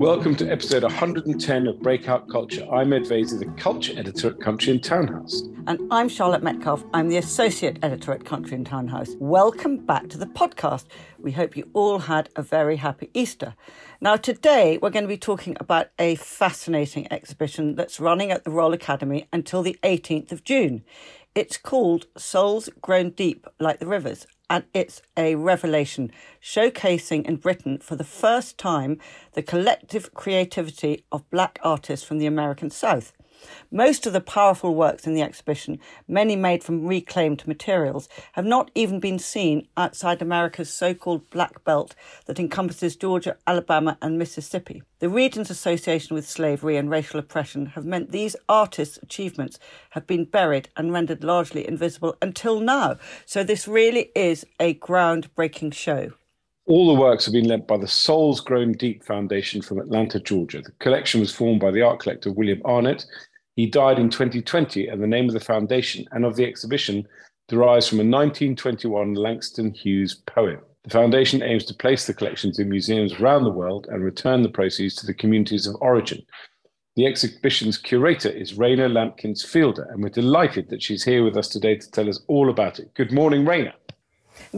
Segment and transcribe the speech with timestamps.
[0.00, 2.66] Welcome to episode 110 of Breakout Culture.
[2.72, 5.42] I'm Ed Vaizey, the culture editor at Country and Townhouse.
[5.66, 6.84] And I'm Charlotte Metcalfe.
[6.94, 9.10] I'm the associate editor at Country and Townhouse.
[9.18, 10.86] Welcome back to the podcast.
[11.18, 13.54] We hope you all had a very happy Easter.
[14.00, 18.50] Now, today we're going to be talking about a fascinating exhibition that's running at the
[18.50, 20.82] Royal Academy until the 18th of June.
[21.34, 26.10] It's called Souls Grown Deep Like the Rivers, and it's a revelation
[26.42, 28.98] showcasing in Britain for the first time
[29.32, 33.12] the collective creativity of black artists from the American South.
[33.70, 38.70] Most of the powerful works in the exhibition, many made from reclaimed materials, have not
[38.74, 41.94] even been seen outside America's so called Black Belt
[42.26, 44.82] that encompasses Georgia, Alabama, and Mississippi.
[44.98, 49.58] The regions association with slavery and racial oppression have meant these artists' achievements
[49.90, 52.98] have been buried and rendered largely invisible until now.
[53.24, 56.12] So, this really is a groundbreaking show.
[56.66, 60.62] All the works have been lent by the Souls Grown Deep Foundation from Atlanta, Georgia.
[60.62, 63.06] The collection was formed by the art collector William Arnett
[63.56, 67.06] he died in 2020, and the name of the foundation and of the exhibition
[67.48, 70.60] derives from a 1921 Langston Hughes poem.
[70.84, 74.48] The foundation aims to place the collections in museums around the world and return the
[74.48, 76.22] proceeds to the communities of origin.
[76.96, 81.48] The exhibition's curator is Raina Lampkins Fielder, and we're delighted that she's here with us
[81.48, 82.94] today to tell us all about it.
[82.94, 83.72] Good morning, Raina.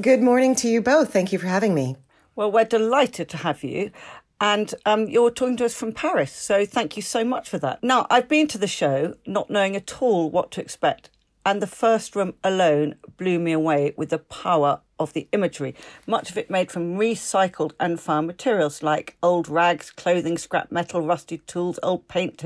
[0.01, 1.13] Good morning to you both.
[1.13, 1.97] Thank you for having me.
[2.35, 3.91] Well, we're delighted to have you.
[4.43, 6.33] And um, you're talking to us from Paris.
[6.33, 7.81] So thank you so much for that.
[7.81, 11.11] Now, I've been to the show not knowing at all what to expect.
[11.47, 15.77] And the first room alone blew me away with the power of the imagery,
[16.09, 21.03] much of it made from recycled and found materials like old rags, clothing, scrap metal,
[21.03, 22.43] rusty tools, old paint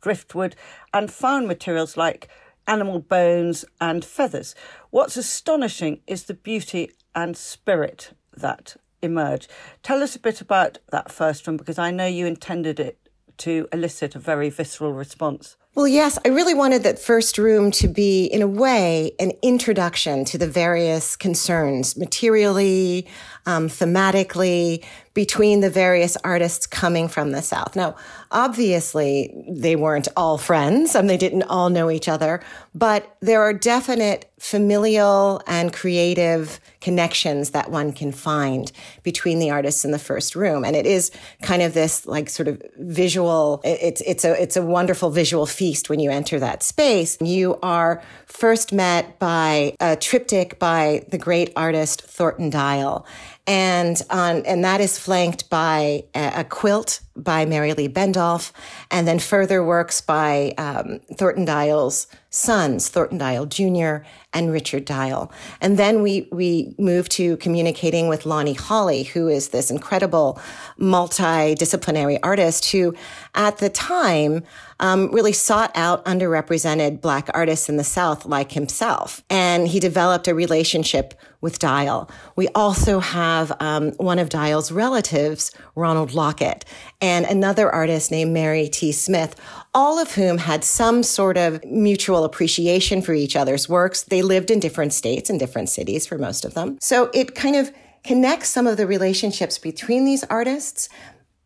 [0.00, 0.54] driftwood,
[0.94, 2.28] and found materials like
[2.68, 4.54] animal bones and feathers.
[4.90, 9.48] What's astonishing is the beauty and spirit that emerge.
[9.82, 12.98] Tell us a bit about that first one because I know you intended it
[13.38, 15.56] to elicit a very visceral response.
[15.74, 20.26] Well, yes, I really wanted that first room to be, in a way, an introduction
[20.26, 23.08] to the various concerns materially,
[23.46, 24.84] um, thematically,
[25.14, 27.76] between the various artists coming from the South.
[27.76, 27.96] Now,
[28.30, 32.42] obviously, they weren't all friends and they didn't all know each other,
[32.74, 38.72] but there are definite familial and creative connections that one can find
[39.02, 40.64] between the artists in the first room.
[40.64, 41.12] And it is
[41.42, 45.88] kind of this like sort of visual, it's, it's a, it's a wonderful visual feast
[45.88, 47.18] when you enter that space.
[47.20, 53.06] You are first met by a triptych by the great artist Thornton Dial
[53.46, 58.52] and on and that is flanked by a, a quilt by Mary Lee Bendolf,
[58.90, 63.96] and then further works by um, Thornton Dial's sons, Thornton Dial Jr.
[64.32, 65.30] and Richard Dial.
[65.60, 70.40] And then we, we move to communicating with Lonnie Holley, who is this incredible
[70.80, 72.94] multidisciplinary artist who
[73.34, 74.44] at the time
[74.80, 79.22] um, really sought out underrepresented black artists in the South like himself.
[79.28, 81.12] And he developed a relationship
[81.42, 82.10] with Dial.
[82.34, 86.64] We also have um, one of Dial's relatives, Ronald Lockett,
[87.02, 88.92] and another artist named Mary T.
[88.92, 89.34] Smith,
[89.74, 94.04] all of whom had some sort of mutual appreciation for each other's works.
[94.04, 96.78] They lived in different states and different cities for most of them.
[96.80, 97.72] So it kind of
[98.04, 100.88] connects some of the relationships between these artists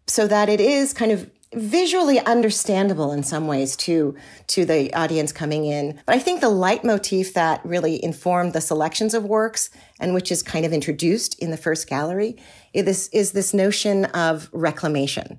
[0.06, 4.14] so that it is kind of visually understandable in some ways to
[4.46, 5.98] to the audience coming in.
[6.04, 10.42] But I think the leitmotif that really informed the selections of works and which is
[10.42, 12.36] kind of introduced in the first gallery
[12.74, 15.38] is this, is this notion of reclamation,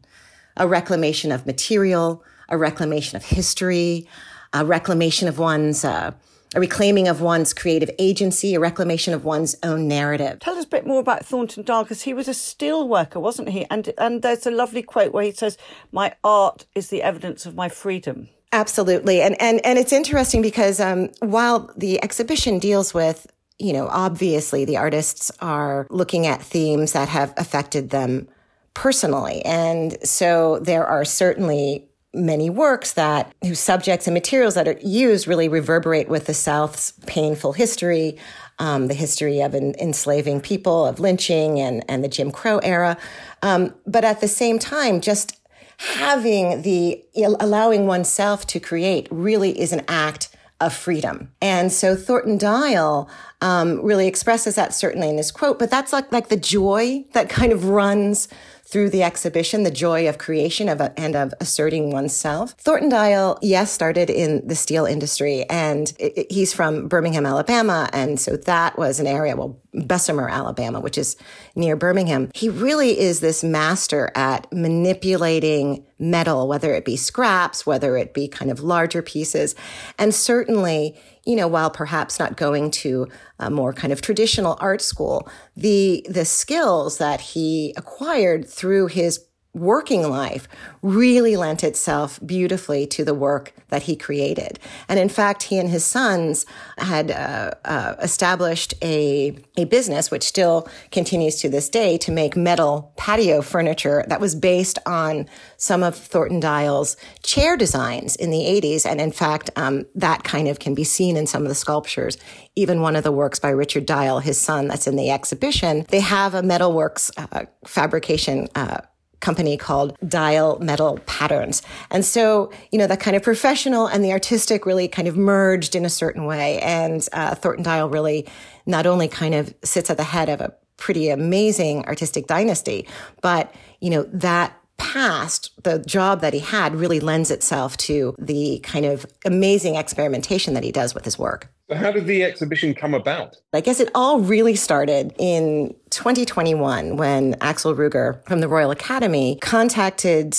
[0.57, 4.07] a reclamation of material, a reclamation of history,
[4.53, 6.11] a reclamation of one's uh,
[6.55, 10.39] a reclaiming of one's creative agency, a reclamation of one's own narrative.
[10.39, 13.49] Tell us a bit more about Thornton Dial because he was a steel worker, wasn't
[13.49, 13.65] he?
[13.69, 15.57] And and there's a lovely quote where he says,
[15.91, 20.79] "My art is the evidence of my freedom." Absolutely, and and and it's interesting because
[20.79, 23.27] um, while the exhibition deals with
[23.59, 28.27] you know obviously the artists are looking at themes that have affected them
[28.73, 31.86] personally, and so there are certainly
[32.17, 36.91] many works that whose subjects and materials that are used really reverberate with the South's
[37.05, 38.17] painful history,
[38.59, 42.97] um, the history of en- enslaving people, of lynching, and and the Jim Crow era.
[43.41, 45.39] Um, but at the same time, just
[45.77, 47.03] having the
[47.39, 50.29] allowing oneself to create really is an act
[50.59, 51.31] of freedom.
[51.39, 53.09] And so Thornton Dial
[53.41, 57.29] um, really expresses that certainly in this quote, but that's like, like the joy that
[57.29, 58.27] kind of runs
[58.67, 62.51] through the exhibition, the joy of creation of and of asserting oneself.
[62.57, 67.89] Thornton Dial, yes, started in the steel industry and it, it, he's from Birmingham, Alabama.
[67.93, 71.15] And so that was an area, well, Bessemer, Alabama, which is
[71.55, 72.29] near Birmingham.
[72.33, 78.27] He really is this master at manipulating metal, whether it be scraps, whether it be
[78.27, 79.55] kind of larger pieces.
[79.97, 80.95] And certainly,
[81.25, 83.07] you know, while perhaps not going to
[83.39, 89.26] a more kind of traditional art school, the, the skills that he acquired through his
[89.53, 90.47] working life
[90.81, 94.59] really lent itself beautifully to the work that he created.
[94.87, 96.45] And in fact, he and his sons
[96.77, 102.37] had uh, uh, established a, a business, which still continues to this day, to make
[102.37, 105.27] metal patio furniture that was based on
[105.57, 108.85] some of Thornton Dial's chair designs in the 80s.
[108.85, 112.17] And in fact, um, that kind of can be seen in some of the sculptures.
[112.55, 115.99] Even one of the works by Richard Dial, his son, that's in the exhibition, they
[115.99, 118.81] have a metalworks uh, fabrication uh,
[119.19, 121.61] company called Dial Metal Patterns.
[121.89, 125.75] And so, you know, that kind of professional and the artistic really kind of merged
[125.75, 126.59] in a certain way.
[126.61, 128.27] And uh, Thornton Dial really
[128.65, 132.87] not only kind of sits at the head of a pretty amazing artistic dynasty,
[133.21, 138.59] but, you know, that past, the job that he had really lends itself to the
[138.59, 141.51] kind of amazing experimentation that he does with his work.
[141.69, 143.35] So how did the exhibition come about?
[143.53, 149.37] I guess it all really started in 2021 when Axel Ruger from the Royal Academy
[149.41, 150.37] contacted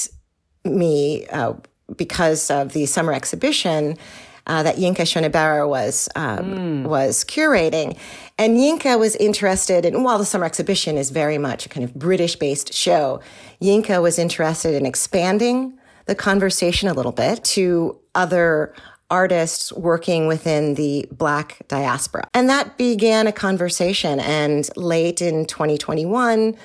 [0.64, 1.52] me uh,
[1.96, 3.98] because of the summer exhibition
[4.46, 6.82] uh, that Yinka Shonibare was um, mm.
[6.84, 7.98] was curating,
[8.38, 10.02] and Yinka was interested in.
[10.02, 13.20] While the summer exhibition is very much a kind of British based show,
[13.60, 18.72] Yinka was interested in expanding the conversation a little bit to other
[19.10, 22.28] artists working within the Black diaspora.
[22.34, 24.20] And that began a conversation.
[24.20, 26.56] And late in 2021,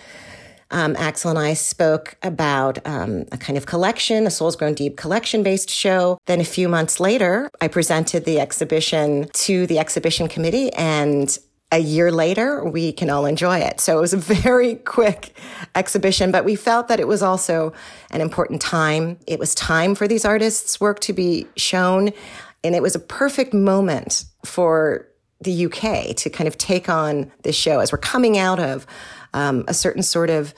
[0.73, 4.97] um, Axel and I spoke about um, a kind of collection, a Souls Grown Deep
[4.97, 6.17] collection based show.
[6.25, 11.37] Then a few months later, I presented the exhibition to the exhibition committee and
[11.73, 13.79] a year later, we can all enjoy it.
[13.79, 15.35] So it was a very quick
[15.73, 17.73] exhibition, but we felt that it was also
[18.11, 19.17] an important time.
[19.25, 22.11] It was time for these artists' work to be shown.
[22.63, 25.07] And it was a perfect moment for
[25.41, 28.85] the UK to kind of take on this show as we're coming out of
[29.33, 30.53] um, a certain sort of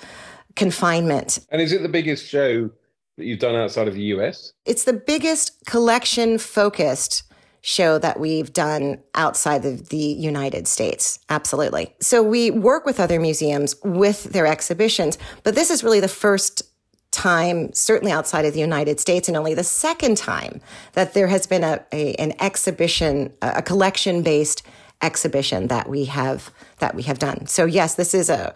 [0.57, 1.39] confinement.
[1.50, 2.69] And is it the biggest show
[3.17, 4.51] that you've done outside of the US?
[4.65, 7.23] It's the biggest collection focused
[7.65, 11.17] show that we've done outside of the United States.
[11.31, 11.95] Absolutely.
[12.00, 16.62] So we work with other museums with their exhibitions, but this is really the first
[17.09, 20.62] time, certainly outside of the United States, and only the second time
[20.94, 24.62] that there has been a, a an exhibition, a collection based
[25.01, 27.47] exhibition that we have that we have done.
[27.47, 28.53] So yes, this is a,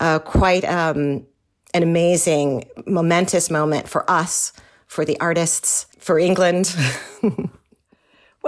[0.00, 1.24] a quite um,
[1.74, 4.52] an amazing, momentous moment for us,
[4.88, 6.74] for the artists, for England.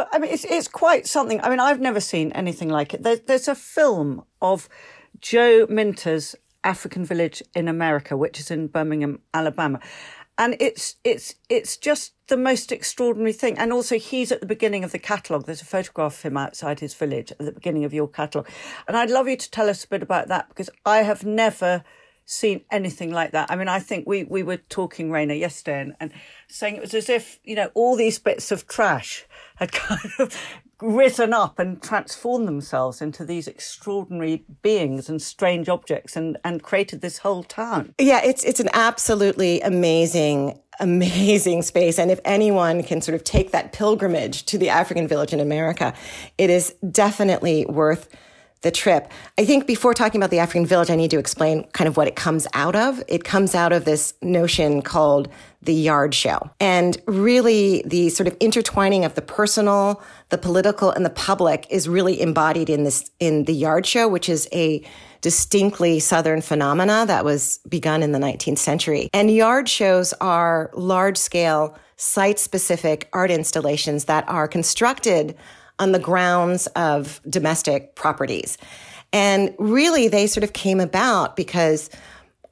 [0.00, 1.42] Well, I mean, it's, it's quite something.
[1.42, 3.02] I mean, I've never seen anything like it.
[3.02, 4.66] There, there's a film of
[5.20, 9.78] Joe Minter's African Village in America, which is in Birmingham, Alabama.
[10.38, 13.58] And it's it's it's just the most extraordinary thing.
[13.58, 15.44] And also, he's at the beginning of the catalogue.
[15.44, 18.48] There's a photograph of him outside his village at the beginning of your catalogue.
[18.88, 21.84] And I'd love you to tell us a bit about that because I have never
[22.30, 23.50] seen anything like that.
[23.50, 26.12] I mean, I think we, we were talking, Raina, yesterday and, and
[26.46, 30.36] saying it was as if, you know, all these bits of trash had kind of
[30.80, 37.00] risen up and transformed themselves into these extraordinary beings and strange objects and, and created
[37.00, 37.94] this whole town.
[37.98, 43.50] Yeah, it's it's an absolutely amazing amazing space and if anyone can sort of take
[43.50, 45.92] that pilgrimage to the African village in America,
[46.38, 48.08] it is definitely worth
[48.62, 49.10] the trip.
[49.38, 52.06] I think before talking about the African village, I need to explain kind of what
[52.08, 53.02] it comes out of.
[53.08, 55.28] It comes out of this notion called
[55.62, 56.50] the yard show.
[56.60, 61.88] And really the sort of intertwining of the personal, the political, and the public is
[61.88, 64.82] really embodied in this, in the yard show, which is a
[65.22, 69.08] distinctly Southern phenomena that was begun in the 19th century.
[69.12, 75.36] And yard shows are large scale, site specific art installations that are constructed
[75.80, 78.56] on the grounds of domestic properties.
[79.12, 81.90] And really, they sort of came about because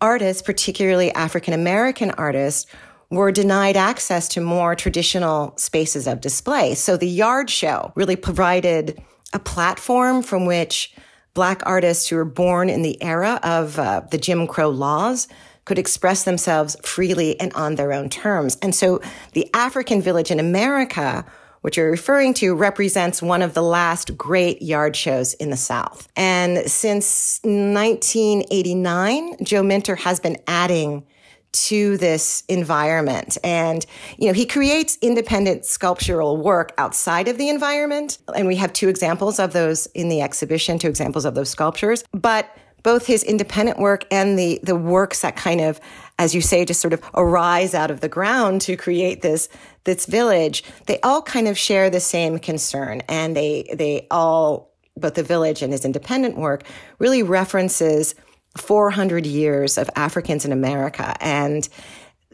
[0.00, 2.66] artists, particularly African American artists,
[3.11, 6.75] were denied access to more traditional spaces of display.
[6.75, 9.00] So the yard show really provided
[9.32, 10.94] a platform from which
[11.35, 15.28] Black artists who were born in the era of uh, the Jim Crow laws
[15.64, 18.56] could express themselves freely and on their own terms.
[18.62, 19.00] And so
[19.35, 21.25] the African village in America
[21.68, 26.08] which you're referring to represents one of the last great yard shows in the South.
[26.16, 31.04] And since 1989, Joe Minter has been adding
[31.52, 33.37] to this environment.
[33.44, 33.84] And,
[34.16, 38.16] you know, he creates independent sculptural work outside of the environment.
[38.34, 42.02] And we have two examples of those in the exhibition, two examples of those sculptures.
[42.12, 42.48] But
[42.82, 45.80] both his independent work and the, the works that kind of,
[46.18, 49.49] as you say, just sort of arise out of the ground to create this,
[49.85, 53.02] this village, they all kind of share the same concern.
[53.08, 56.64] And they, they all, both the village and his independent work
[56.99, 58.14] really references
[58.56, 61.16] 400 years of Africans in America.
[61.20, 61.68] And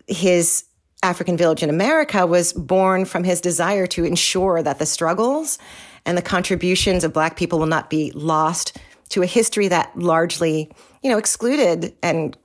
[0.07, 0.65] his
[1.03, 5.59] African Village in America was born from his desire to ensure that the struggles
[6.07, 8.79] and the contributions of Black people will not be lost
[9.11, 10.71] to a history that largely,
[11.03, 12.37] you know, excluded and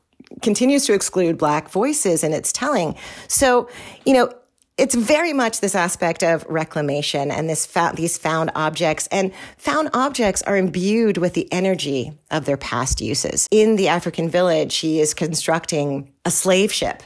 [0.42, 2.96] continues to exclude Black voices in its telling.
[3.28, 3.70] So,
[4.06, 4.32] you know,
[4.78, 9.90] it's very much this aspect of reclamation and this fa- these found objects and found
[9.94, 13.46] objects are imbued with the energy of their past uses.
[13.52, 17.04] In the African village, he is constructing a slave ship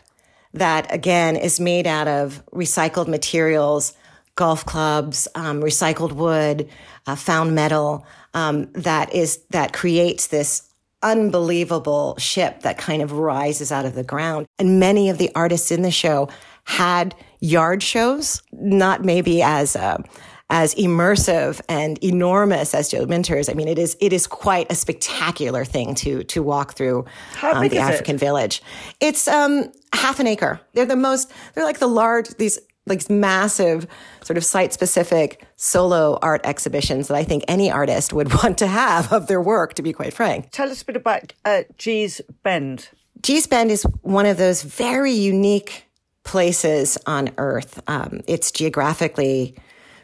[0.53, 3.93] that again is made out of recycled materials,
[4.35, 6.69] golf clubs, um, recycled wood,
[7.07, 10.69] uh, found metal um, that is that creates this
[11.03, 14.47] unbelievable ship that kind of rises out of the ground.
[14.57, 16.29] And many of the artists in the show
[16.63, 20.01] had yard shows, not maybe as uh,
[20.49, 23.49] as immersive and enormous as Joe Minter's.
[23.49, 27.05] I mean, it is it is quite a spectacular thing to to walk through
[27.41, 28.19] um, the African it?
[28.19, 28.61] village.
[28.99, 30.61] It's um, half an acre.
[30.73, 31.31] They're the most.
[31.53, 33.87] They're like the large these like massive
[34.23, 38.67] sort of site specific solo art exhibitions that I think any artist would want to
[38.67, 39.73] have of their work.
[39.75, 42.89] To be quite frank, tell us a bit about uh, Gee's Bend.
[43.21, 45.85] Gee's Bend is one of those very unique
[46.23, 47.81] places on Earth.
[47.87, 49.55] Um, it's geographically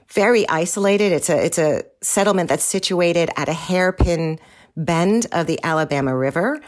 [0.09, 1.12] very isolated.
[1.12, 4.39] It's a it's a settlement that's situated at a hairpin
[4.75, 6.61] bend of the Alabama River,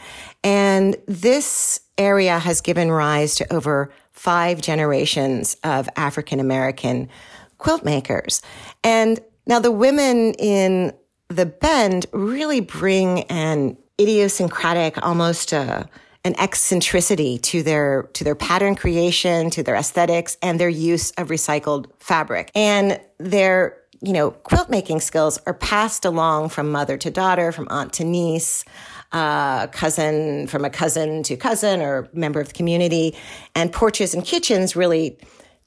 [0.43, 7.09] and this area has given rise to over five generations of African American
[7.57, 8.41] quilt makers.
[8.83, 10.93] And now the women in
[11.29, 15.87] the bend really bring an idiosyncratic, almost a
[16.23, 21.29] an eccentricity to their to their pattern creation, to their aesthetics, and their use of
[21.29, 22.51] recycled fabric.
[22.53, 27.67] And their you know quilt making skills are passed along from mother to daughter, from
[27.69, 28.65] aunt to niece.
[29.11, 33.13] Uh, cousin from a cousin to cousin or member of the community
[33.55, 35.17] and porches and kitchens really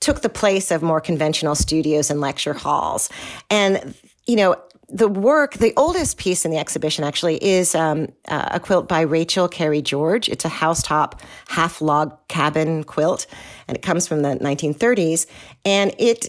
[0.00, 3.10] took the place of more conventional studios and lecture halls
[3.50, 3.94] and
[4.26, 4.56] you know
[4.88, 9.00] the work, the oldest piece in the exhibition actually is um, uh, a quilt by
[9.00, 10.28] Rachel Carey George.
[10.28, 13.26] It's a housetop half log cabin quilt,
[13.66, 15.26] and it comes from the 1930s.
[15.64, 16.28] And it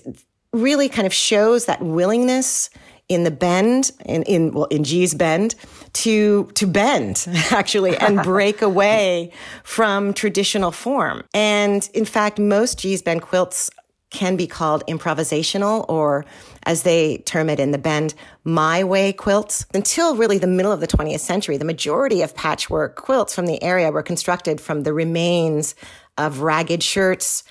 [0.55, 2.69] really kind of shows that willingness
[3.07, 5.55] in the bend, in, in well, in Gee's Bend,
[5.93, 9.31] to to bend actually and break away
[9.63, 11.23] from traditional form.
[11.33, 13.69] And in fact, most Gee's Bend quilts
[14.11, 16.25] can be called improvisational or
[16.63, 19.65] as they term it in the bend, my way quilts.
[19.73, 23.61] Until really the middle of the 20th century, the majority of patchwork quilts from the
[23.61, 25.75] area were constructed from the remains
[26.17, 27.43] of ragged shirts,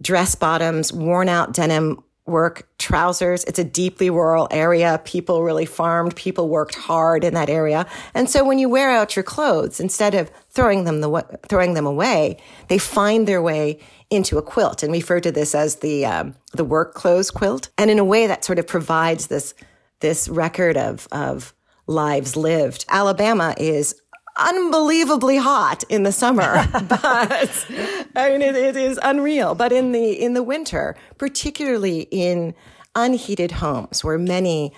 [0.00, 3.44] dress bottoms, worn out denim work trousers.
[3.44, 5.00] It's a deeply rural area.
[5.04, 6.16] People really farmed.
[6.16, 7.86] People worked hard in that area.
[8.14, 11.86] And so when you wear out your clothes, instead of throwing them the, throwing them
[11.86, 13.78] away, they find their way
[14.10, 17.70] into a quilt and refer to this as the um, the work clothes quilt.
[17.78, 19.54] And in a way that sort of provides this
[20.00, 21.54] this record of of
[21.86, 22.84] lives lived.
[22.88, 24.00] Alabama is
[24.38, 27.66] unbelievably hot in the summer, but
[28.14, 29.54] I mean it, it is unreal.
[29.54, 32.54] But in the in the winter, particularly in
[32.94, 34.72] unheated homes where many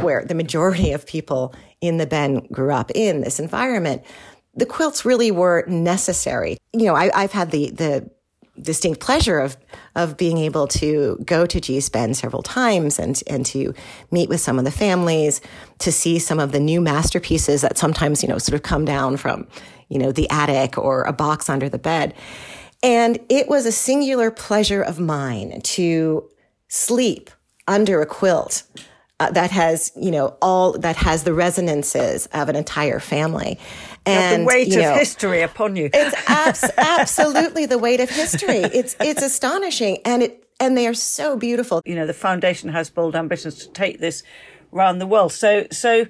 [0.00, 4.02] where the majority of people in the Bend grew up in this environment,
[4.54, 6.56] the quilts really were necessary.
[6.72, 8.10] You know, I, have had the the
[8.60, 9.56] distinct pleasure of
[9.96, 13.74] of being able to go to Gee's Bend several times and and to
[14.10, 15.40] meet with some of the families,
[15.78, 19.16] to see some of the new masterpieces that sometimes you know sort of come down
[19.16, 19.46] from
[19.88, 22.14] you know the attic or a box under the bed.
[22.82, 26.28] And it was a singular pleasure of mine to
[26.68, 27.30] sleep
[27.66, 28.64] under a quilt
[29.20, 33.58] uh, that has, you know, all that has the resonances of an entire family.
[34.06, 35.90] And the weight you know, of history upon you.
[35.92, 38.58] It's abs- absolutely the weight of history.
[38.58, 41.82] It's it's astonishing, and it and they are so beautiful.
[41.84, 44.22] You know, the foundation has bold ambitions to take this
[44.72, 45.32] around the world.
[45.32, 46.06] So so,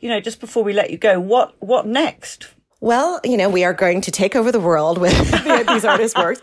[0.00, 2.48] you know, just before we let you go, what what next?
[2.84, 5.16] Well, you know, we are going to take over the world with
[5.68, 6.38] these artists' works.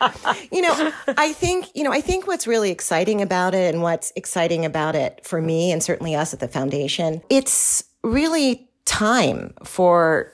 [0.52, 4.12] You know, I think, you know, I think what's really exciting about it and what's
[4.16, 10.34] exciting about it for me and certainly us at the foundation, it's really time for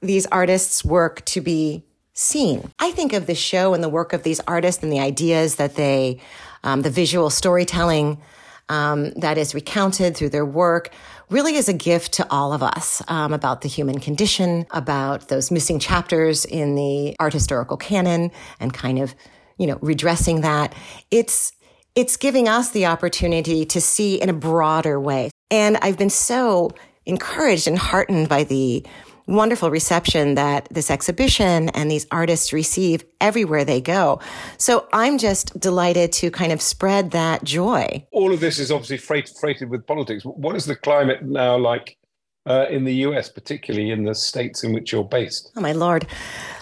[0.00, 2.70] these artists' work to be seen.
[2.78, 5.76] I think of the show and the work of these artists and the ideas that
[5.76, 6.20] they,
[6.64, 8.20] um, the visual storytelling
[8.68, 10.90] um, that is recounted through their work
[11.28, 15.50] really is a gift to all of us um, about the human condition, about those
[15.50, 19.14] missing chapters in the art historical canon, and kind of,
[19.58, 20.74] you know, redressing that.
[21.10, 21.52] It's
[21.96, 25.30] it's giving us the opportunity to see in a broader way.
[25.50, 26.70] And I've been so
[27.04, 28.86] encouraged and heartened by the
[29.26, 34.20] wonderful reception that this exhibition and these artists receive everywhere they go.
[34.58, 38.06] So I'm just delighted to kind of spread that joy.
[38.12, 40.24] All of this is obviously freight, freighted with politics.
[40.24, 41.96] What is the climate now like
[42.46, 45.52] uh, in the US, particularly in the states in which you're based?
[45.56, 46.06] Oh my lord!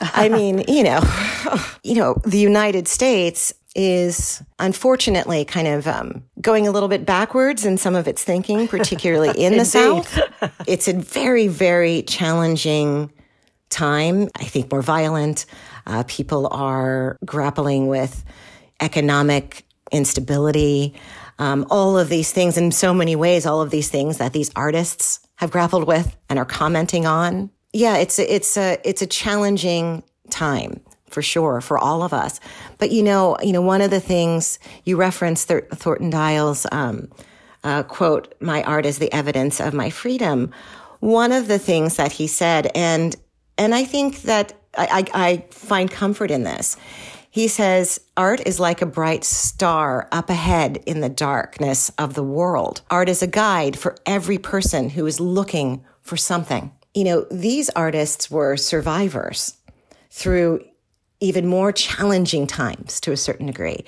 [0.01, 1.01] I mean, you know,
[1.83, 7.65] you know, the United States is unfortunately kind of um, going a little bit backwards
[7.65, 10.19] in some of its thinking, particularly in the South.
[10.67, 13.13] It's a very, very challenging
[13.71, 14.31] time.
[14.35, 15.47] I think more violent.
[15.87, 18.25] Uh, people are grappling with
[18.81, 20.95] economic instability.
[21.39, 24.51] Um, all of these things, in so many ways, all of these things that these
[24.57, 27.49] artists have grappled with and are commenting on.
[27.73, 30.81] Yeah, it's a, it's a it's a challenging time
[31.11, 32.41] for sure for all of us.
[32.79, 37.09] But you know, you know, one of the things you referenced Thor- Thornton Dial's um,
[37.65, 40.53] uh, quote, "My art is the evidence of my freedom."
[41.01, 43.15] One of the things that he said, and
[43.57, 46.77] and I think that I, I, I find comfort in this.
[47.31, 52.23] He says, art is like a bright star up ahead in the darkness of the
[52.23, 52.81] world.
[52.91, 56.73] Art is a guide for every person who is looking for something.
[56.95, 59.57] You know, these artists were survivors
[60.11, 60.65] through
[61.21, 63.85] even more challenging times to a certain degree.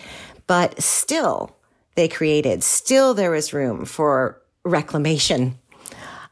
[0.46, 1.56] But still,
[1.94, 5.58] they created, still there was room for reclamation.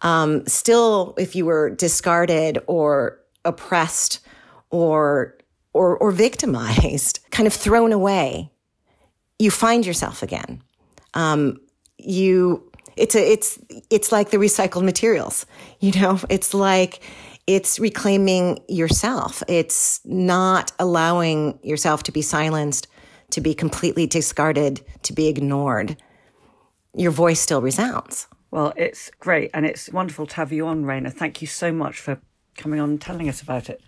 [0.02, 4.20] Um, still, if you were discarded or oppressed
[4.70, 5.36] or,
[5.72, 8.50] or, or victimized, kind of thrown away,
[9.38, 10.62] you find yourself again.
[11.14, 11.60] Um,
[11.96, 13.58] you, it's a, it's,
[13.90, 15.46] it's like the recycled materials,
[15.80, 17.00] you know, it's like,
[17.48, 19.42] it's reclaiming yourself.
[19.48, 22.86] It's not allowing yourself to be silenced,
[23.30, 25.96] to be completely discarded, to be ignored.
[26.94, 28.28] Your voice still resounds.
[28.50, 31.11] Well, it's great and it's wonderful to have you on, Raina.
[31.11, 32.20] Thank you so much for
[32.58, 33.80] coming on and telling us about it.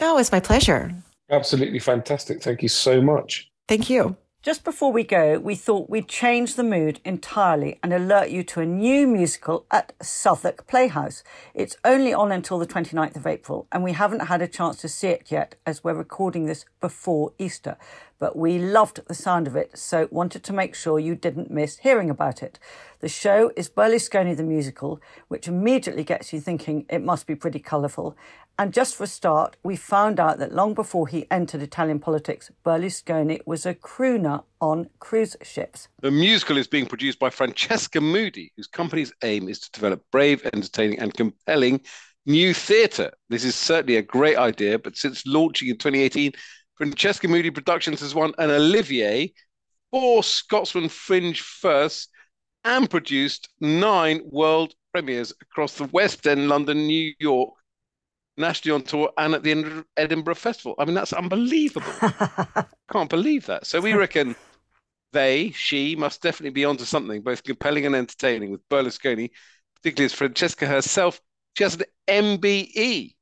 [0.00, 0.94] Oh, it's my pleasure.
[1.28, 2.40] Absolutely fantastic.
[2.40, 3.50] Thank you so much.
[3.66, 4.16] Thank you.
[4.42, 8.60] Just before we go, we thought we'd change the mood entirely and alert you to
[8.60, 11.22] a new musical at Southwark Playhouse.
[11.54, 14.88] It's only on until the 29th of April, and we haven't had a chance to
[14.88, 17.76] see it yet as we're recording this before Easter.
[18.18, 21.78] But we loved the sound of it, so wanted to make sure you didn't miss
[21.78, 22.58] hearing about it.
[22.98, 27.60] The show is Berlusconi the Musical, which immediately gets you thinking it must be pretty
[27.60, 28.16] colourful.
[28.58, 32.50] And just for a start, we found out that long before he entered Italian politics,
[32.64, 35.88] Berlusconi was a crooner on cruise ships.
[36.00, 40.48] The musical is being produced by Francesca Moody, whose company's aim is to develop brave,
[40.52, 41.80] entertaining, and compelling
[42.26, 43.12] new theatre.
[43.28, 46.32] This is certainly a great idea, but since launching in 2018,
[46.76, 49.32] Francesca Moody Productions has won an Olivier,
[49.90, 52.08] four Scotsman Fringe firsts,
[52.64, 57.54] and produced nine world premieres across the West End, London, New York,
[58.36, 60.74] nationally on tour, and at the Edinburgh Festival.
[60.78, 61.92] I mean, that's unbelievable.
[62.92, 63.66] Can't believe that.
[63.66, 64.36] So we reckon
[65.12, 69.30] they, she, must definitely be onto something, both compelling and entertaining with Berlusconi,
[69.76, 71.20] particularly as Francesca herself.
[71.56, 71.84] She has an
[72.38, 73.14] MBE.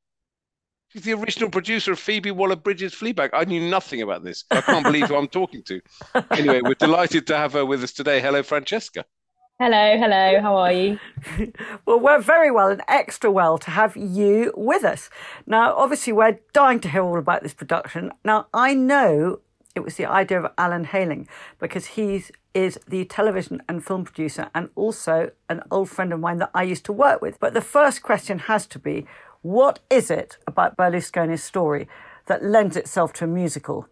[0.88, 3.30] She's the original producer of Phoebe Waller-Bridge's Fleabag.
[3.32, 4.44] I knew nothing about this.
[4.50, 5.80] I can't believe who I'm talking to.
[6.32, 8.20] Anyway, we're delighted to have her with us today.
[8.20, 9.04] Hello, Francesca.
[9.62, 10.40] Hello, hello.
[10.40, 10.98] How are you?
[11.84, 15.10] well, we're very well and extra well to have you with us.
[15.46, 18.10] Now, obviously, we're dying to hear all about this production.
[18.24, 19.40] Now, I know
[19.74, 24.48] it was the idea of Alan Hayling because he is the television and film producer
[24.54, 27.38] and also an old friend of mine that I used to work with.
[27.38, 29.06] But the first question has to be
[29.42, 31.86] what is it about Berlusconi's story
[32.28, 33.88] that lends itself to a musical?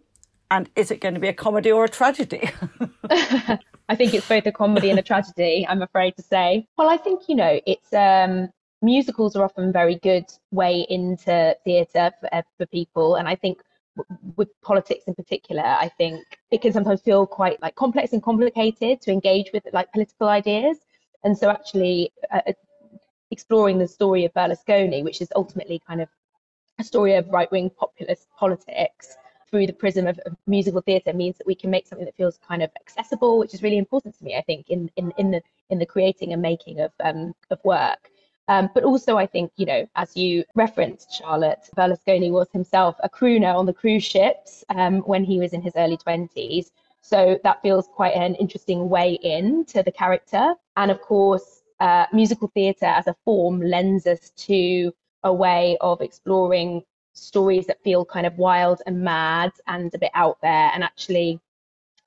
[0.51, 2.51] And is it going to be a comedy or a tragedy?
[3.11, 6.67] I think it's both a comedy and a tragedy, I'm afraid to say.
[6.77, 8.49] Well, I think, you know, it's um,
[8.83, 13.17] musicals are often very good way into theatre for, uh, for people.
[13.17, 13.63] And I think
[14.37, 19.01] with politics in particular, I think it can sometimes feel quite like complex and complicated
[19.03, 20.79] to engage with like political ideas.
[21.25, 22.53] And so actually uh, uh
[23.31, 26.09] exploring the story of Berlusconi, which is ultimately kind of
[26.79, 29.17] a story of right wing populist politics
[29.51, 32.39] through the prism of, of musical theatre means that we can make something that feels
[32.47, 35.43] kind of accessible, which is really important to me, I think, in, in, in the
[35.71, 38.11] in the creating and making of um, of work.
[38.49, 43.09] Um, but also, I think, you know, as you referenced, Charlotte, Berlusconi was himself a
[43.09, 46.71] crooner on the cruise ships um, when he was in his early 20s.
[47.03, 50.55] So that feels quite an interesting way in to the character.
[50.79, 54.93] And of course, uh, musical theatre as a form lends us to
[55.25, 56.83] a way of exploring
[57.19, 60.71] stories that feel kind of wild and mad and a bit out there.
[60.73, 61.41] And actually,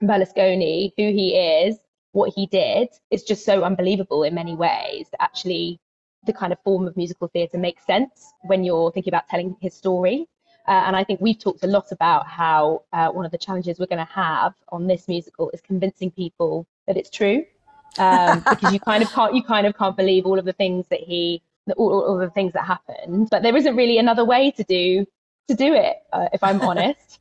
[0.01, 1.77] Berlusconi, who he is,
[2.13, 5.79] what he did, is just so unbelievable in many ways that actually
[6.25, 9.73] the kind of form of musical theatre makes sense when you're thinking about telling his
[9.73, 10.27] story.
[10.67, 13.79] Uh, and I think we've talked a lot about how uh, one of the challenges
[13.79, 17.43] we're going to have on this musical is convincing people that it's true,
[17.97, 20.85] um, because you kind of can't you kind of can't believe all of the things
[20.89, 21.41] that he
[21.77, 23.29] all, all the things that happened.
[23.29, 25.05] But there isn't really another way to do
[25.47, 27.19] to do it, uh, if I'm honest.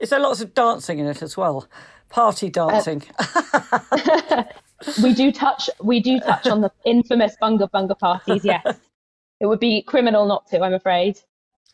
[0.00, 1.68] Is there lots of dancing in it as well?
[2.08, 3.02] Party dancing.
[3.18, 4.44] Uh,
[5.02, 8.44] we do touch we do touch on the infamous bunga bunga parties.
[8.44, 8.76] Yes,
[9.40, 10.60] it would be criminal not to.
[10.60, 11.18] I'm afraid.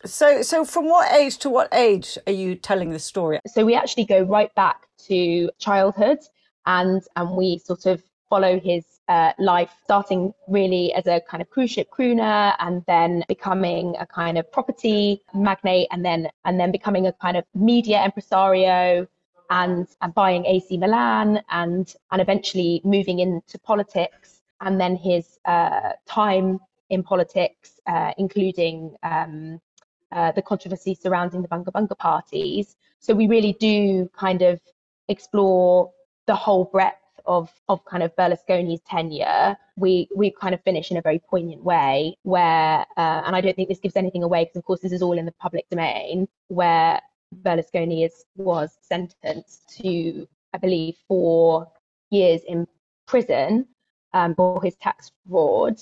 [0.03, 3.39] So, so from what age to what age are you telling the story?
[3.45, 6.19] So we actually go right back to childhood,
[6.65, 8.01] and and we sort of
[8.31, 13.23] follow his uh, life, starting really as a kind of cruise ship crooner, and then
[13.27, 18.03] becoming a kind of property magnate, and then and then becoming a kind of media
[18.05, 19.05] impresario,
[19.49, 25.91] and, and buying AC Milan, and and eventually moving into politics, and then his uh,
[26.07, 29.59] time in politics, uh, including um,
[30.13, 32.77] uh, the controversy surrounding the Bunga Bunga parties.
[32.99, 34.61] So we really do kind of
[35.09, 35.91] explore
[36.27, 40.97] the whole breadth of of kind of Berlusconi's tenure, we we kind of finish in
[40.97, 44.57] a very poignant way where, uh, and I don't think this gives anything away because
[44.57, 47.01] of course this is all in the public domain, where
[47.43, 51.67] Berlusconi is was sentenced to, I believe, four
[52.09, 52.67] years in
[53.07, 53.67] prison
[54.13, 55.81] um, for his tax fraud.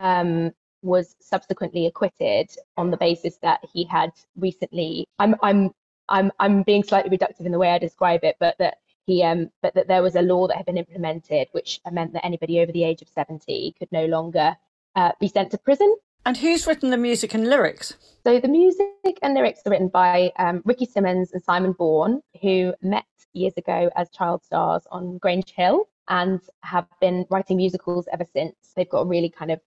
[0.00, 0.52] Um,
[0.82, 5.06] was subsequently acquitted on the basis that he had recently.
[5.18, 5.72] I'm I'm
[6.08, 8.78] I'm I'm being slightly reductive in the way I describe it, but that
[9.10, 12.24] he um, but that there was a law that had been implemented which meant that
[12.24, 14.56] anybody over the age of 70 could no longer
[14.96, 15.96] uh, be sent to prison.
[16.26, 17.94] And who's written the music and lyrics?
[18.24, 22.74] So the music and lyrics are written by um, Ricky Simmons and Simon Bourne, who
[22.82, 28.26] met years ago as child stars on Grange Hill and have been writing musicals ever
[28.32, 28.54] since.
[28.76, 29.60] They've got a really kind of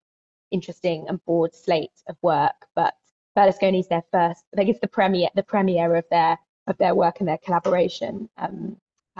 [0.52, 2.94] interesting and broad slate of work, but
[3.36, 7.20] Berlusconi's their first, I think it's the premiere, the premiere of their of their work
[7.20, 8.30] and their collaboration.
[8.38, 8.78] Um,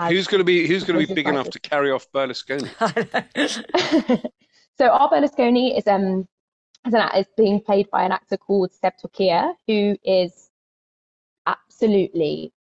[0.10, 2.70] Who's going to be Who's going to be big enough to carry off Berlusconi?
[4.78, 6.28] so our Berlusconi is um
[6.86, 10.50] as an is being played by an actor called Seb Torkia, who is
[11.46, 12.54] absolutely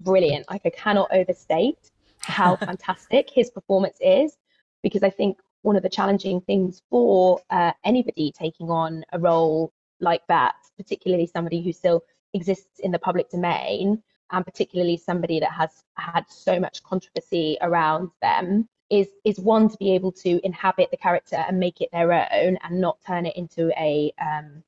[0.00, 0.48] brilliant.
[0.50, 4.36] Like I cannot overstate how fantastic his performance is,
[4.82, 9.72] because I think one of the challenging things for uh, anybody taking on a role
[10.00, 12.02] like that, particularly somebody who still
[12.34, 14.02] exists in the public domain,
[14.34, 19.76] and particularly somebody that has had so much controversy around them is is one to
[19.78, 23.36] be able to inhabit the character and make it their own and not turn it
[23.36, 24.62] into a um,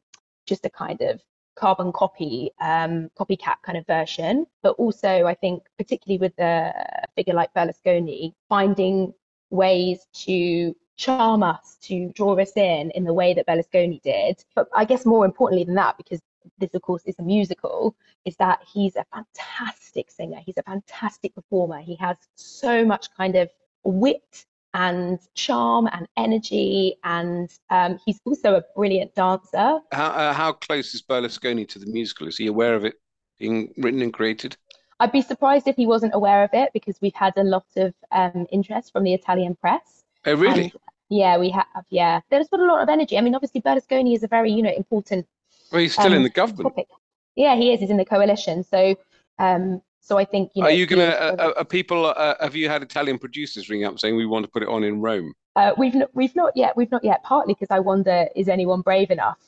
[0.47, 1.21] just a kind of
[1.57, 4.47] carbon copy um, copycat kind of version.
[4.63, 9.13] But also i think particularly with a figure like berlusconi finding
[9.51, 14.45] ways to charm us to draw us in in the way that berlusconi did.
[14.55, 16.21] But i guess more importantly than that because
[16.59, 20.41] this of course is a musical is that he's a fantastic singer.
[20.45, 21.81] He's a fantastic performer.
[21.81, 23.51] He has so much kind of
[23.85, 29.81] wit and charm and energy and um, he's also a brilliant dancer.
[29.93, 32.29] How, uh, how close is berlusconi to the musical?
[32.29, 32.95] Is he aware of it
[33.39, 34.57] being written and created?
[35.01, 37.95] I'd be surprised if he wasn't aware of it because we've had a lot of
[38.13, 40.05] um, interest from the italian press.
[40.27, 40.65] Oh really?
[40.65, 40.73] And,
[41.09, 42.21] yeah we have yeah.
[42.31, 43.17] There's been a lot of energy.
[43.17, 45.27] I mean obviously berlusconi is a very you know important
[45.71, 46.69] well, he's still um, in the government.
[46.69, 46.87] Topic.
[47.35, 47.81] Yeah, he is.
[47.81, 48.65] He's in the coalition.
[48.65, 48.97] So,
[49.39, 50.69] um, so I think you know.
[50.69, 51.21] Are you going to?
[51.21, 52.07] Uh, are people?
[52.07, 54.85] Uh, have you had Italian producers ring up saying we want to put it on
[54.85, 55.35] in Rome?
[55.55, 56.77] Uh, we've not, we've not yet.
[56.77, 57.23] We've not yet.
[57.25, 59.39] Partly because I wonder, is anyone brave enough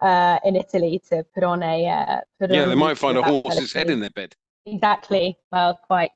[0.00, 1.86] uh, in Italy to put on a?
[1.86, 4.34] Uh, put yeah, they might find a horse's head in their bed.
[4.66, 5.36] Exactly.
[5.52, 6.12] Well, quite.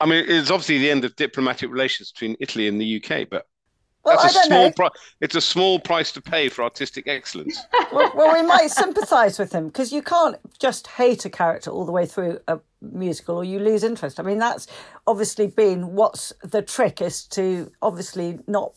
[0.00, 3.46] I mean, it's obviously the end of diplomatic relations between Italy and the UK, but
[4.04, 4.88] well, That's a small pri-
[5.20, 7.60] it's a small price to pay for artistic excellence.
[7.92, 11.84] well, well, we might sympathise with him because you can't just hate a character all
[11.84, 14.18] the way through a musical or you lose interest.
[14.18, 14.66] I mean, that's
[15.06, 18.72] obviously been what's the trick is to obviously not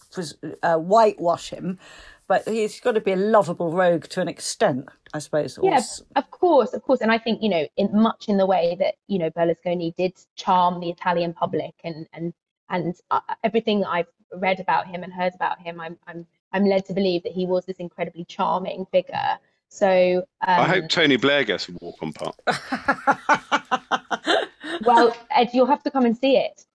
[0.62, 1.80] uh, whitewash him,
[2.28, 5.60] but he's got to be a lovable rogue to an extent, I suppose.
[5.62, 5.82] Yeah,
[6.16, 7.02] of course, of course.
[7.02, 10.14] And I think, you know, in much in the way that, you know, Berlusconi did
[10.36, 12.34] charm the Italian public and, and,
[12.70, 14.08] and uh, everything I've
[14.38, 17.46] read about him and heard about him, I'm, I'm, I'm led to believe that he
[17.46, 19.38] was this incredibly charming figure.
[19.70, 22.36] So um, I hope Tony Blair gets a walk on part.
[24.86, 26.66] well, Ed, you'll have to come and see it.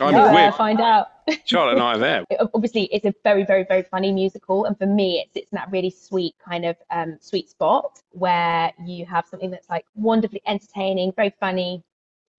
[0.00, 1.08] I'm yeah, find out.
[1.44, 2.24] Charlotte and I are there.
[2.54, 5.70] Obviously, it's a very, very, very funny musical, and for me, it sits in that
[5.70, 11.12] really sweet kind of um, sweet spot where you have something that's like wonderfully entertaining,
[11.12, 11.82] very funny,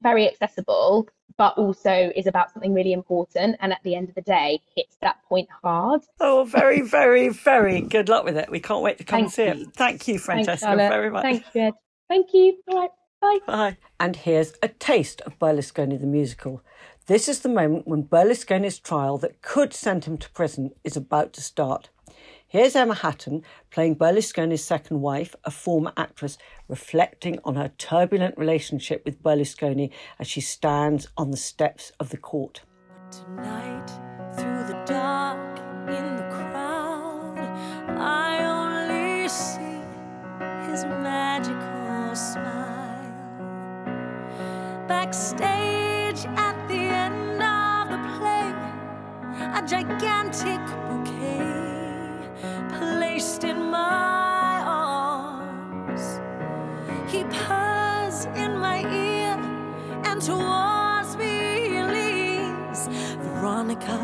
[0.01, 4.21] very accessible, but also is about something really important, and at the end of the
[4.21, 6.01] day, hits that point hard.
[6.19, 8.49] Oh, very, very, very good luck with it.
[8.49, 9.67] We can't wait to come Thank and see you.
[9.67, 9.73] it.
[9.75, 11.23] Thank you, Francesca, Thanks, very much.
[11.23, 11.73] Thank you, Ed.
[12.07, 12.57] Thank you.
[12.67, 12.89] All right.
[13.21, 13.39] Bye.
[13.45, 13.77] Bye.
[13.99, 16.63] And here's a taste of Berlusconi the musical.
[17.05, 21.33] This is the moment when Berlusconi's trial that could send him to prison is about
[21.33, 21.89] to start.
[22.51, 26.37] Here's Emma Hatton playing Berlusconi's second wife, a former actress,
[26.67, 32.17] reflecting on her turbulent relationship with Berlusconi as she stands on the steps of the
[32.17, 32.63] court.
[33.09, 33.87] Tonight,
[34.35, 37.39] through the dark, in the crowd,
[37.97, 39.79] I only see
[40.69, 43.15] his magical smile.
[44.89, 48.53] Backstage at the end of the play,
[49.57, 50.70] a gigantic
[53.39, 56.19] in my arms.
[57.09, 59.37] He purrs in my ear
[60.03, 62.87] and towards me leans.
[63.23, 63.97] Veronica,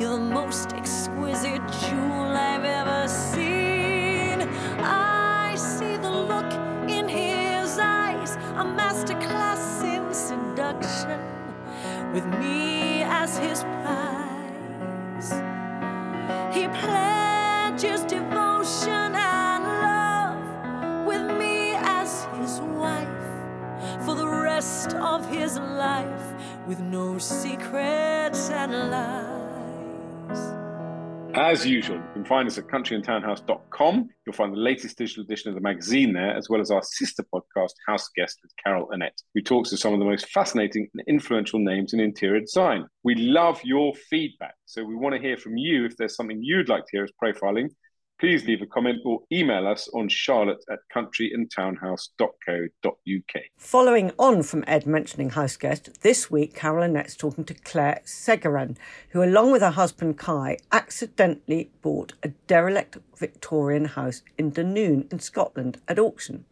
[0.00, 4.42] you're the most exquisite jewel I've ever seen.
[4.80, 6.52] I see the look
[6.90, 11.20] in his eyes, a masterclass in seduction
[12.12, 13.62] with me as his
[31.36, 34.08] As usual, you can find us at countryandtownhouse.com.
[34.24, 37.24] You'll find the latest digital edition of the magazine there, as well as our sister
[37.34, 41.02] podcast, House Guest with Carol Annette, who talks to some of the most fascinating and
[41.08, 42.86] influential names in interior design.
[43.02, 46.68] We love your feedback, so we want to hear from you if there's something you'd
[46.68, 47.70] like to hear us profiling
[48.24, 53.42] please leave a comment or email us on charlotte at countryandtownhouse.co.uk.
[53.58, 58.78] Following on from Ed mentioning house guest, this week Carol Annette's talking to Claire Segaran,
[59.10, 65.18] who, along with her husband Kai, accidentally bought a derelict Victorian house in Dunoon in
[65.18, 66.46] Scotland at auction.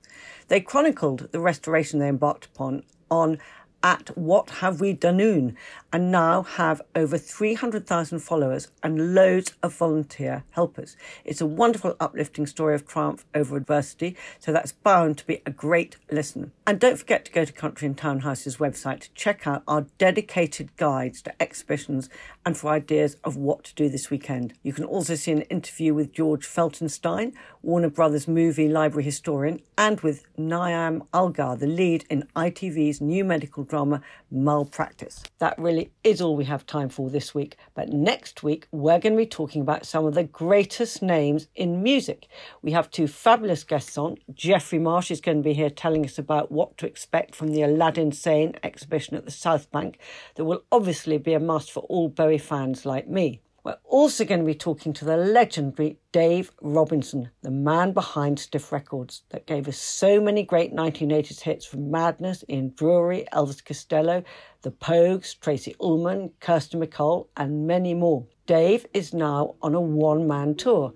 [0.49, 3.39] They chronicled the restoration they embarked upon on
[3.83, 5.57] at What Have We Dunoon
[5.93, 10.97] and now have over 300,000 followers and loads of volunteer helpers.
[11.25, 15.51] It's a wonderful, uplifting story of triumph over adversity, so that's bound to be a
[15.51, 16.53] great listen.
[16.67, 19.87] And don't forget to go to Country and Town House's website to check out our
[19.99, 22.09] dedicated guides to exhibitions
[22.47, 24.55] and for ideas of what to do this weekend.
[24.63, 30.01] You can also see an interview with George Feltenstein, Warner Brothers movie library historian, and
[30.01, 35.23] with Niamh Algar, the lead in ITV's new medical drama Malpractice.
[35.39, 37.57] That really is all we have time for this week.
[37.75, 41.85] But next week, we're going to be talking about some of the greatest names in
[41.85, 42.27] music.
[42.63, 44.17] We have two fabulous guests on.
[44.35, 47.63] Geoffrey Marsh is going to be here telling us about what to expect from the
[47.63, 49.99] Aladdin Sane exhibition at the South Bank,
[50.35, 53.41] that will obviously be a must for all Bowie fans like me.
[53.65, 58.73] We're also going to be talking to the legendary Dave Robinson, the man behind Stiff
[58.73, 64.25] Records, that gave us so many great 1980s hits from Madness, Ian Dury, Elvis Costello,
[64.63, 68.27] The Pogues, Tracey Ullman, Kirsty MacColl, and many more.
[68.47, 70.93] Dave is now on a one man tour.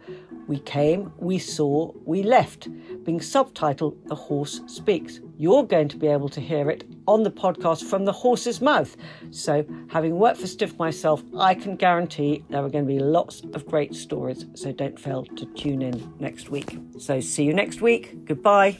[0.48, 2.68] We came, we saw, we left,
[3.04, 5.20] being subtitled The Horse Speaks.
[5.38, 8.96] You're going to be able to hear it on the podcast from the horse's mouth.
[9.30, 13.42] So, having worked for Stiff myself, I can guarantee there are going to be lots
[13.54, 14.46] of great stories.
[14.54, 16.78] So, don't fail to tune in next week.
[16.98, 18.24] So, see you next week.
[18.24, 18.78] Goodbye.